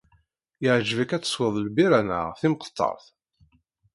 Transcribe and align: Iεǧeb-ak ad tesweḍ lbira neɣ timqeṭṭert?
Iεǧeb-ak 0.63 1.11
ad 1.13 1.23
tesweḍ 1.23 1.55
lbira 1.65 1.99
neɣ 2.07 2.27
timqeṭṭert? 2.41 3.05